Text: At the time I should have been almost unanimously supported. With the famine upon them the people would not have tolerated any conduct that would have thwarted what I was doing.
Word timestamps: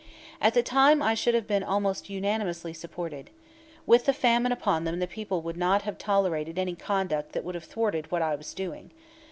At 0.41 0.55
the 0.55 0.63
time 0.63 0.99
I 1.03 1.13
should 1.13 1.35
have 1.35 1.45
been 1.45 1.61
almost 1.61 2.09
unanimously 2.09 2.73
supported. 2.73 3.29
With 3.85 4.05
the 4.05 4.13
famine 4.13 4.51
upon 4.51 4.83
them 4.83 4.97
the 4.97 5.05
people 5.05 5.43
would 5.43 5.57
not 5.57 5.83
have 5.83 5.99
tolerated 5.99 6.57
any 6.57 6.73
conduct 6.73 7.33
that 7.33 7.43
would 7.43 7.53
have 7.53 7.65
thwarted 7.65 8.09
what 8.11 8.23
I 8.23 8.33
was 8.33 8.55
doing. 8.55 8.89